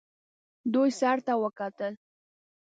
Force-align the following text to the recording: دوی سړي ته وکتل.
دوی 0.73 0.89
سړي 0.99 1.21
ته 1.27 1.33
وکتل. 1.43 1.93